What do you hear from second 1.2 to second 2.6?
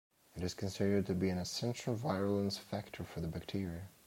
an essential virulence